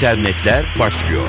internetler 0.00 0.66
başlıyor. 0.78 1.28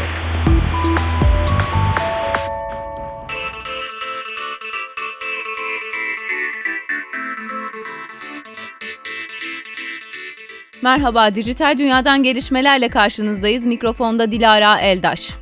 Merhaba, 10.84 11.36
dijital 11.36 11.78
dünyadan 11.78 12.24
gelişmelerle 12.24 12.90
karşınızdayız. 12.90 13.66
Mikrofonda 13.66 14.32
Dilara 14.32 14.80
Eldaş. 14.80 15.41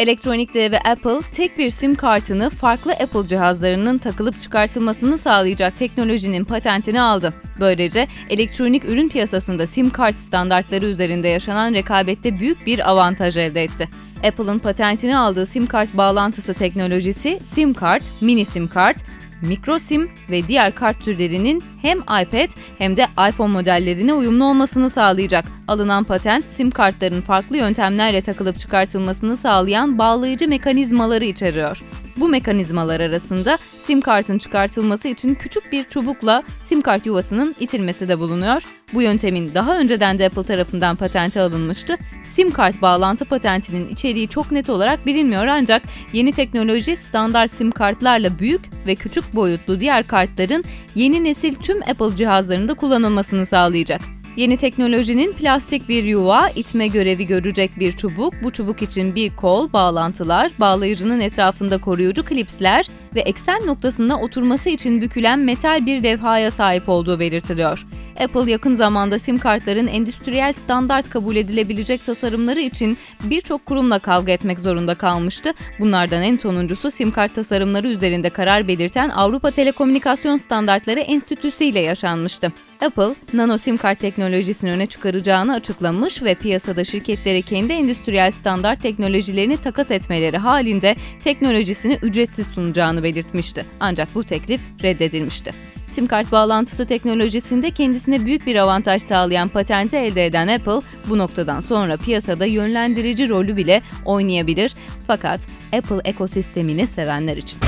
Elektronik 0.00 0.54
devi 0.54 0.78
Apple, 0.78 1.20
tek 1.34 1.58
bir 1.58 1.70
sim 1.70 1.94
kartını 1.94 2.50
farklı 2.50 2.92
Apple 2.92 3.26
cihazlarının 3.26 3.98
takılıp 3.98 4.40
çıkartılmasını 4.40 5.18
sağlayacak 5.18 5.78
teknolojinin 5.78 6.44
patentini 6.44 7.00
aldı. 7.00 7.34
Böylece 7.60 8.06
elektronik 8.30 8.84
ürün 8.84 9.08
piyasasında 9.08 9.66
sim 9.66 9.90
kart 9.90 10.16
standartları 10.16 10.86
üzerinde 10.86 11.28
yaşanan 11.28 11.74
rekabette 11.74 12.40
büyük 12.40 12.66
bir 12.66 12.90
avantaj 12.90 13.36
elde 13.36 13.64
etti. 13.64 13.88
Apple'ın 14.24 14.58
patentini 14.58 15.18
aldığı 15.18 15.46
sim 15.46 15.66
kart 15.66 15.96
bağlantısı 15.96 16.54
teknolojisi 16.54 17.40
sim 17.44 17.74
kart, 17.74 18.02
mini 18.20 18.44
sim 18.44 18.68
kart, 18.68 18.96
mikro 19.42 19.78
sim 19.78 20.10
ve 20.30 20.48
diğer 20.48 20.74
kart 20.74 21.00
türlerinin 21.00 21.62
hem 21.82 21.98
iPad 21.98 22.50
hem 22.78 22.96
de 22.96 23.06
iPhone 23.28 23.52
modellerine 23.52 24.12
uyumlu 24.12 24.44
olmasını 24.44 24.90
sağlayacak. 24.90 25.44
Alınan 25.68 26.04
patent 26.04 26.44
sim 26.44 26.70
kartların 26.70 27.20
farklı 27.20 27.56
yöntemlerle 27.56 28.20
takılıp 28.20 28.58
çıkartılmasını 28.58 29.36
sağlayan 29.36 29.98
bağlayıcı 29.98 30.48
mekanizmaları 30.48 31.24
içeriyor. 31.24 31.82
Bu 32.16 32.28
mekanizmalar 32.28 33.00
arasında 33.00 33.58
sim 33.78 34.00
kartın 34.00 34.38
çıkartılması 34.38 35.08
için 35.08 35.34
küçük 35.34 35.72
bir 35.72 35.84
çubukla 35.84 36.42
sim 36.64 36.80
kart 36.80 37.06
yuvasının 37.06 37.54
itilmesi 37.60 38.08
de 38.08 38.18
bulunuyor. 38.18 38.62
Bu 38.92 39.02
yöntemin 39.02 39.54
daha 39.54 39.78
önceden 39.78 40.18
de 40.18 40.26
Apple 40.26 40.42
tarafından 40.42 40.96
patente 40.96 41.40
alınmıştı. 41.40 41.96
Sim 42.22 42.50
kart 42.50 42.82
bağlantı 42.82 43.24
patentinin 43.24 43.88
içeriği 43.88 44.28
çok 44.28 44.52
net 44.52 44.70
olarak 44.70 45.06
bilinmiyor 45.06 45.46
ancak 45.46 45.82
yeni 46.12 46.32
teknoloji 46.32 46.96
standart 46.96 47.50
sim 47.50 47.70
kartlarla 47.70 48.38
büyük 48.38 48.60
ve 48.86 48.94
küçük 48.94 49.34
boyutlu 49.34 49.80
diğer 49.80 50.06
kartların 50.06 50.64
yeni 50.94 51.24
nesil 51.24 51.54
tüm 51.54 51.82
Apple 51.82 52.16
cihazlarında 52.16 52.74
kullanılmasını 52.74 53.46
sağlayacak. 53.46 54.19
Yeni 54.40 54.56
teknolojinin 54.56 55.32
plastik 55.32 55.88
bir 55.88 56.04
yuva, 56.04 56.48
itme 56.48 56.86
görevi 56.86 57.26
görecek 57.26 57.70
bir 57.80 57.92
çubuk, 57.92 58.34
bu 58.42 58.50
çubuk 58.50 58.82
için 58.82 59.14
bir 59.14 59.36
kol, 59.36 59.72
bağlantılar, 59.72 60.52
bağlayıcının 60.60 61.20
etrafında 61.20 61.78
koruyucu 61.78 62.24
klipsler 62.24 62.86
ve 63.14 63.20
eksen 63.20 63.66
noktasında 63.66 64.18
oturması 64.18 64.70
için 64.70 65.00
bükülen 65.00 65.38
metal 65.38 65.86
bir 65.86 66.02
levhaya 66.02 66.50
sahip 66.50 66.88
olduğu 66.88 67.20
belirtiliyor. 67.20 67.86
Apple 68.20 68.50
yakın 68.50 68.74
zamanda 68.74 69.18
sim 69.18 69.38
kartların 69.38 69.86
endüstriyel 69.86 70.52
standart 70.52 71.10
kabul 71.10 71.36
edilebilecek 71.36 72.06
tasarımları 72.06 72.60
için 72.60 72.98
birçok 73.24 73.66
kurumla 73.66 73.98
kavga 73.98 74.32
etmek 74.32 74.60
zorunda 74.60 74.94
kalmıştı. 74.94 75.52
Bunlardan 75.78 76.22
en 76.22 76.36
sonuncusu 76.36 76.90
sim 76.90 77.10
kart 77.10 77.34
tasarımları 77.34 77.88
üzerinde 77.88 78.30
karar 78.30 78.68
belirten 78.68 79.08
Avrupa 79.08 79.50
Telekomünikasyon 79.50 80.36
Standartları 80.36 81.00
Enstitüsü 81.00 81.64
ile 81.64 81.80
yaşanmıştı. 81.80 82.52
Apple, 82.80 83.14
nano 83.32 83.58
sim 83.58 83.76
kart 83.76 83.98
teknolojisini 83.98 84.72
öne 84.72 84.86
çıkaracağını 84.86 85.54
açıklamış 85.54 86.22
ve 86.22 86.34
piyasada 86.34 86.84
şirketlere 86.84 87.42
kendi 87.42 87.72
endüstriyel 87.72 88.30
standart 88.30 88.82
teknolojilerini 88.82 89.56
takas 89.56 89.90
etmeleri 89.90 90.38
halinde 90.38 90.94
teknolojisini 91.24 91.98
ücretsiz 92.02 92.46
sunacağını 92.46 93.02
belirtmişti. 93.02 93.64
Ancak 93.80 94.14
bu 94.14 94.24
teklif 94.24 94.60
reddedilmişti. 94.82 95.50
Sim 95.88 96.06
kart 96.06 96.32
bağlantısı 96.32 96.86
teknolojisinde 96.86 97.70
kendisine 97.70 98.26
büyük 98.26 98.46
bir 98.46 98.56
avantaj 98.56 99.02
sağlayan 99.02 99.48
patenti 99.48 99.96
elde 99.96 100.26
eden 100.26 100.48
Apple, 100.48 100.80
bu 101.08 101.18
noktadan 101.18 101.60
sonra 101.60 101.96
piyasada 101.96 102.46
yönlendirici 102.46 103.28
rolü 103.28 103.56
bile 103.56 103.82
oynayabilir. 104.04 104.74
Fakat 105.06 105.40
Apple 105.72 106.00
ekosistemini 106.04 106.86
sevenler 106.86 107.36
için. 107.36 107.58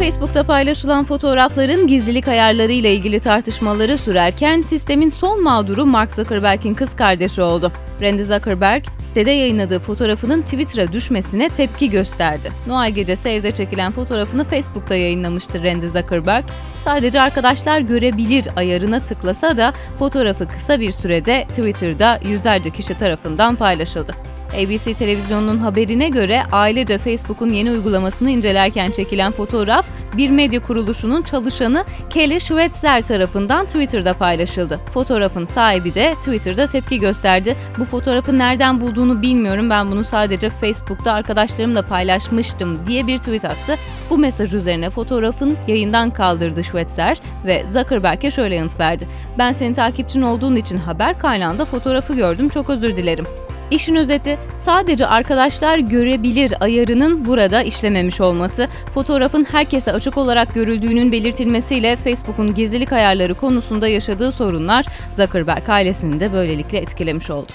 Facebook'ta 0.00 0.42
paylaşılan 0.42 1.04
fotoğrafların 1.04 1.86
gizlilik 1.86 2.28
ayarları 2.28 2.72
ile 2.72 2.94
ilgili 2.94 3.20
tartışmaları 3.20 3.98
sürerken 3.98 4.62
sistemin 4.62 5.08
son 5.08 5.42
mağduru 5.42 5.86
Mark 5.86 6.12
Zuckerberg'in 6.12 6.74
kız 6.74 6.96
kardeşi 6.96 7.42
oldu. 7.42 7.72
Randy 8.02 8.22
Zuckerberg, 8.22 8.84
sitede 9.04 9.30
yayınladığı 9.30 9.78
fotoğrafının 9.78 10.42
Twitter'a 10.42 10.92
düşmesine 10.92 11.48
tepki 11.48 11.90
gösterdi. 11.90 12.52
Noel 12.66 12.90
gecesi 12.90 13.28
evde 13.28 13.50
çekilen 13.50 13.92
fotoğrafını 13.92 14.44
Facebook'ta 14.44 14.94
yayınlamıştı 14.94 15.64
Randy 15.64 15.86
Zuckerberg. 15.86 16.44
Sadece 16.78 17.20
arkadaşlar 17.20 17.80
görebilir 17.80 18.48
ayarına 18.56 19.00
tıklasa 19.00 19.56
da 19.56 19.72
fotoğrafı 19.98 20.48
kısa 20.48 20.80
bir 20.80 20.92
sürede 20.92 21.44
Twitter'da 21.48 22.20
yüzlerce 22.24 22.70
kişi 22.70 22.94
tarafından 22.94 23.56
paylaşıldı. 23.56 24.12
ABC 24.54 24.94
televizyonunun 24.94 25.58
haberine 25.58 26.08
göre 26.08 26.42
ailece 26.52 26.98
Facebook'un 26.98 27.50
yeni 27.50 27.70
uygulamasını 27.70 28.30
incelerken 28.30 28.90
çekilen 28.90 29.32
fotoğraf 29.32 29.86
bir 30.16 30.30
medya 30.30 30.60
kuruluşunun 30.60 31.22
çalışanı 31.22 31.84
Kelly 32.10 32.40
Schweitzer 32.40 33.02
tarafından 33.02 33.66
Twitter'da 33.66 34.12
paylaşıldı. 34.12 34.80
Fotoğrafın 34.94 35.44
sahibi 35.44 35.94
de 35.94 36.14
Twitter'da 36.14 36.66
tepki 36.66 36.98
gösterdi. 36.98 37.56
Bu 37.78 37.84
fotoğrafı 37.84 38.38
nereden 38.38 38.80
bulduğunu 38.80 39.22
bilmiyorum 39.22 39.70
ben 39.70 39.90
bunu 39.90 40.04
sadece 40.04 40.50
Facebook'ta 40.50 41.12
arkadaşlarımla 41.12 41.82
paylaşmıştım 41.82 42.86
diye 42.86 43.06
bir 43.06 43.18
tweet 43.18 43.44
attı. 43.44 43.76
Bu 44.10 44.18
mesaj 44.18 44.54
üzerine 44.54 44.90
fotoğrafın 44.90 45.56
yayından 45.66 46.10
kaldırdı 46.10 46.64
Schweitzer 46.64 47.20
ve 47.46 47.64
Zuckerberg'e 47.66 48.30
şöyle 48.30 48.54
yanıt 48.54 48.80
verdi. 48.80 49.08
Ben 49.38 49.52
senin 49.52 49.74
takipçin 49.74 50.22
olduğun 50.22 50.56
için 50.56 50.78
haber 50.78 51.18
kaynağında 51.18 51.64
fotoğrafı 51.64 52.14
gördüm 52.14 52.48
çok 52.48 52.70
özür 52.70 52.96
dilerim. 52.96 53.26
İşin 53.70 53.94
özeti 53.94 54.38
sadece 54.56 55.06
arkadaşlar 55.06 55.78
görebilir 55.78 56.54
ayarının 56.60 57.26
burada 57.26 57.62
işlememiş 57.62 58.20
olması, 58.20 58.68
fotoğrafın 58.94 59.44
herkese 59.44 59.92
açık 59.92 60.16
olarak 60.16 60.54
görüldüğünün 60.54 61.12
belirtilmesiyle 61.12 61.96
Facebook'un 61.96 62.54
gizlilik 62.54 62.92
ayarları 62.92 63.34
konusunda 63.34 63.88
yaşadığı 63.88 64.32
sorunlar 64.32 64.86
Zuckerberg 65.16 65.68
ailesini 65.68 66.20
de 66.20 66.32
böylelikle 66.32 66.78
etkilemiş 66.78 67.30
oldu. 67.30 67.52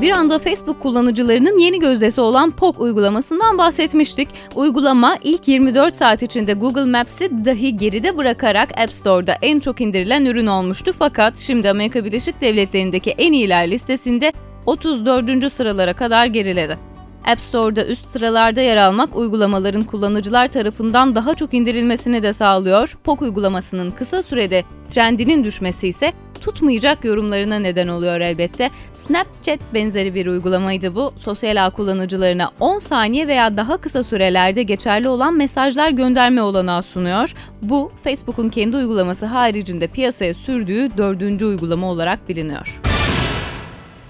Bir 0.00 0.10
anda 0.10 0.38
Facebook 0.38 0.80
kullanıcılarının 0.80 1.58
yeni 1.58 1.78
gözdesi 1.78 2.20
olan 2.20 2.50
POK 2.50 2.80
uygulamasından 2.80 3.58
bahsetmiştik. 3.58 4.28
Uygulama 4.54 5.16
ilk 5.22 5.48
24 5.48 5.96
saat 5.96 6.22
içinde 6.22 6.52
Google 6.52 6.84
Maps'i 6.84 7.44
dahi 7.44 7.76
geride 7.76 8.16
bırakarak 8.16 8.78
App 8.78 8.92
Store'da 8.92 9.36
en 9.42 9.60
çok 9.60 9.80
indirilen 9.80 10.24
ürün 10.24 10.46
olmuştu. 10.46 10.92
Fakat 10.98 11.36
şimdi 11.36 11.70
Amerika 11.70 12.04
Birleşik 12.04 12.40
Devletleri'ndeki 12.40 13.10
en 13.10 13.32
iyiler 13.32 13.70
listesinde 13.70 14.32
34. 14.66 15.52
sıralara 15.52 15.92
kadar 15.92 16.26
geriledi. 16.26 16.78
App 17.26 17.40
Store'da 17.40 17.86
üst 17.86 18.10
sıralarda 18.10 18.60
yer 18.60 18.76
almak 18.76 19.16
uygulamaların 19.16 19.82
kullanıcılar 19.82 20.48
tarafından 20.48 21.14
daha 21.14 21.34
çok 21.34 21.54
indirilmesini 21.54 22.22
de 22.22 22.32
sağlıyor. 22.32 22.96
POK 23.04 23.22
uygulamasının 23.22 23.90
kısa 23.90 24.22
sürede 24.22 24.64
trendinin 24.88 25.44
düşmesi 25.44 25.88
ise 25.88 26.12
tutmayacak 26.40 27.04
yorumlarına 27.04 27.58
neden 27.58 27.88
oluyor 27.88 28.20
elbette. 28.20 28.70
Snapchat 28.94 29.60
benzeri 29.74 30.14
bir 30.14 30.26
uygulamaydı 30.26 30.94
bu. 30.94 31.12
Sosyal 31.16 31.66
ağ 31.66 31.70
kullanıcılarına 31.70 32.50
10 32.60 32.78
saniye 32.78 33.28
veya 33.28 33.56
daha 33.56 33.76
kısa 33.76 34.02
sürelerde 34.02 34.62
geçerli 34.62 35.08
olan 35.08 35.36
mesajlar 35.36 35.90
gönderme 35.90 36.42
olanağı 36.42 36.82
sunuyor. 36.82 37.34
Bu 37.62 37.90
Facebook'un 38.04 38.48
kendi 38.48 38.76
uygulaması 38.76 39.26
haricinde 39.26 39.86
piyasaya 39.86 40.34
sürdüğü 40.34 40.88
dördüncü 40.96 41.46
uygulama 41.46 41.90
olarak 41.90 42.28
biliniyor. 42.28 42.89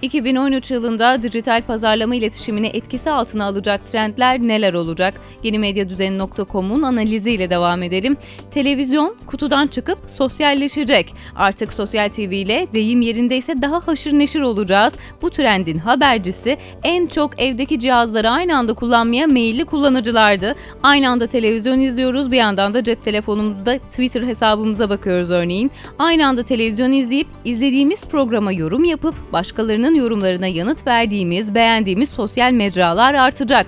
2013 0.02 0.70
yılında 0.70 1.22
dijital 1.22 1.62
pazarlama 1.62 2.14
iletişimini 2.14 2.66
etkisi 2.66 3.10
altına 3.10 3.44
alacak 3.44 3.86
trendler 3.86 4.38
neler 4.40 4.74
olacak? 4.74 5.14
Yeni 5.42 5.58
Medya 5.58 5.88
Düzeni.com'un 5.88 6.82
analiziyle 6.82 7.50
devam 7.50 7.82
edelim. 7.82 8.16
Televizyon 8.50 9.16
kutudan 9.26 9.66
çıkıp 9.66 9.98
sosyalleşecek. 10.06 11.14
Artık 11.36 11.72
sosyal 11.72 12.08
TV 12.08 12.20
ile 12.20 12.66
deyim 12.72 13.00
yerindeyse 13.00 13.62
daha 13.62 13.86
haşır 13.86 14.12
neşir 14.12 14.40
olacağız. 14.40 14.96
Bu 15.22 15.30
trendin 15.30 15.78
habercisi 15.78 16.56
en 16.82 17.06
çok 17.06 17.42
evdeki 17.42 17.80
cihazları 17.80 18.30
aynı 18.30 18.56
anda 18.56 18.74
kullanmaya 18.74 19.26
meyilli 19.26 19.64
kullanıcılardı. 19.64 20.54
Aynı 20.82 21.08
anda 21.08 21.26
televizyon 21.26 21.80
izliyoruz 21.80 22.30
bir 22.30 22.36
yandan 22.36 22.74
da 22.74 22.84
cep 22.84 23.04
telefonumuzda 23.04 23.78
Twitter 23.78 24.22
hesabımıza 24.22 24.90
bakıyoruz 24.90 25.30
örneğin. 25.30 25.70
Aynı 25.98 26.26
anda 26.26 26.42
televizyon 26.42 26.92
izleyip 26.92 27.26
izlediğimiz 27.44 28.04
programa 28.04 28.52
yorum 28.52 28.84
yapıp 28.84 29.14
başkalarının 29.32 29.89
yorumlarına 29.94 30.46
yanıt 30.46 30.86
verdiğimiz, 30.86 31.54
beğendiğimiz 31.54 32.08
sosyal 32.08 32.52
mecralar 32.52 33.14
artacak. 33.14 33.66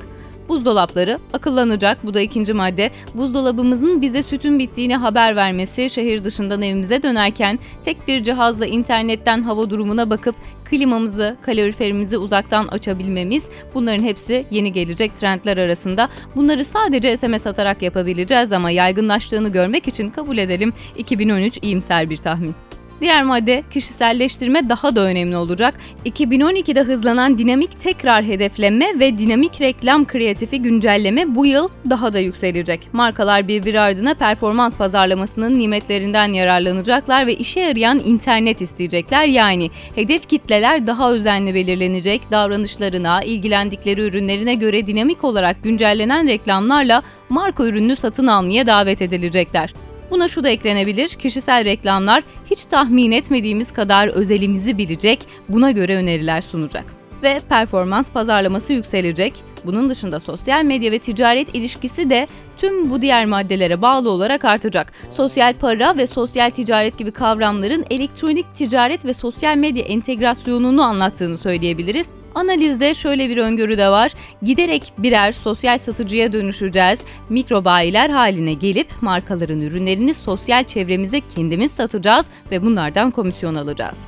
Buzdolapları 0.49 1.19
akıllanacak. 1.33 2.07
Bu 2.07 2.15
da 2.15 2.21
ikinci 2.21 2.53
madde. 2.53 2.91
Buzdolabımızın 3.15 4.03
bize 4.03 4.23
sütün 4.23 4.59
bittiğini 4.59 4.97
haber 4.97 5.37
vermesi, 5.37 5.91
şehir 5.91 6.25
dışından 6.25 6.63
evimize 6.63 7.03
dönerken 7.03 7.59
tek 7.85 8.09
bir 8.09 8.23
cihazla 8.23 8.67
internetten 8.67 9.43
hava 9.43 9.71
durumuna 9.71 10.11
bakıp 10.11 10.35
klimamızı, 10.65 11.37
kaloriferimizi 11.43 12.19
uzaktan 12.19 12.69
açabilmemiz 12.69 13.51
bunların 13.75 14.05
hepsi 14.05 14.47
yeni 14.51 14.73
gelecek 14.73 15.17
trendler 15.17 15.57
arasında. 15.57 16.09
Bunları 16.37 16.65
sadece 16.65 17.17
SMS 17.17 17.47
atarak 17.47 17.83
yapabileceğiz 17.83 18.53
ama 18.53 18.71
yaygınlaştığını 18.71 19.49
görmek 19.49 19.89
için 19.89 20.09
kabul 20.09 20.39
edelim 20.39 20.73
2013 20.97 21.59
iyimser 21.63 22.11
bir 22.11 22.17
tahmin. 22.17 22.55
Diğer 23.03 23.23
madde 23.23 23.63
kişiselleştirme 23.71 24.69
daha 24.69 24.97
da 24.97 25.01
önemli 25.01 25.37
olacak. 25.37 25.75
2012'de 26.07 26.81
hızlanan 26.81 27.39
dinamik 27.39 27.81
tekrar 27.81 28.25
hedefleme 28.25 29.01
ve 29.01 29.19
dinamik 29.19 29.61
reklam 29.61 30.05
kreatifi 30.05 30.63
güncelleme 30.63 31.35
bu 31.35 31.47
yıl 31.47 31.69
daha 31.91 32.13
da 32.13 32.19
yükselecek. 32.19 32.95
Markalar 32.95 33.49
birbiri 33.49 33.81
ardına 33.81 34.15
performans 34.15 34.77
pazarlamasının 34.77 35.59
nimetlerinden 35.59 36.33
yararlanacaklar 36.33 37.27
ve 37.27 37.35
işe 37.35 37.61
yarayan 37.61 37.99
internet 38.05 38.61
isteyecekler. 38.61 39.25
Yani 39.25 39.71
hedef 39.95 40.29
kitleler 40.29 40.87
daha 40.87 41.13
özenli 41.13 41.55
belirlenecek, 41.55 42.31
davranışlarına, 42.31 43.23
ilgilendikleri 43.23 44.01
ürünlerine 44.01 44.55
göre 44.55 44.87
dinamik 44.87 45.25
olarak 45.25 45.63
güncellenen 45.63 46.29
reklamlarla 46.29 47.03
marka 47.29 47.65
ürününü 47.65 47.97
satın 47.97 48.27
almaya 48.27 48.67
davet 48.67 49.03
edilecekler. 49.03 49.73
Buna 50.13 50.29
şu 50.29 50.45
da 50.45 50.49
eklenebilir, 50.49 51.09
kişisel 51.09 51.65
reklamlar 51.65 52.23
hiç 52.51 52.65
tahmin 52.65 53.13
etmediğimiz 53.13 53.73
kadar 53.73 54.09
özelimizi 54.09 54.79
bilecek, 54.79 55.19
buna 55.49 55.71
göre 55.71 55.97
öneriler 55.97 56.41
sunacak. 56.41 56.85
Ve 57.23 57.41
performans 57.49 58.11
pazarlaması 58.11 58.73
yükselecek. 58.73 59.35
Bunun 59.65 59.89
dışında 59.89 60.21
sosyal 60.21 60.65
medya 60.65 60.93
ve 60.93 60.99
ticaret 60.99 61.55
ilişkisi 61.55 62.11
de 62.11 62.27
tüm 62.57 62.91
bu 62.91 63.03
diğer 63.03 63.27
maddelere 63.27 63.83
bağlı 63.83 64.11
olarak 64.11 64.45
artacak. 64.45 64.93
Sosyal 65.09 65.55
para 65.55 65.97
ve 65.97 66.07
sosyal 66.07 66.51
ticaret 66.51 66.99
gibi 66.99 67.11
kavramların 67.11 67.85
elektronik 67.91 68.55
ticaret 68.55 69.05
ve 69.05 69.15
sosyal 69.15 69.57
medya 69.57 69.85
entegrasyonunu 69.85 70.83
anlattığını 70.83 71.39
söyleyebiliriz. 71.39 72.11
Analizde 72.35 72.95
şöyle 72.95 73.29
bir 73.29 73.37
öngörü 73.37 73.79
de 73.79 73.89
var. 73.89 74.13
Giderek 74.43 74.93
birer 74.99 75.33
sosyal 75.33 75.79
satıcıya 75.79 76.33
dönüşeceğiz. 76.33 77.05
Mikro 77.29 77.65
haline 77.65 78.53
gelip 78.55 78.89
markaların 79.01 79.61
ürünlerini 79.61 80.15
sosyal 80.15 80.65
çevremize 80.65 81.21
kendimiz 81.21 81.73
satacağız 81.73 82.31
ve 82.51 82.63
bunlardan 82.63 83.11
komisyon 83.11 83.55
alacağız. 83.55 84.07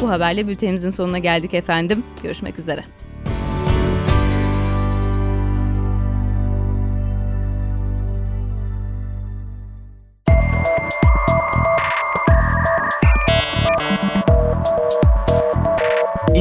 Bu 0.00 0.10
haberle 0.10 0.48
bültenimizin 0.48 0.90
sonuna 0.90 1.18
geldik 1.18 1.54
efendim. 1.54 2.04
Görüşmek 2.22 2.58
üzere. 2.58 3.09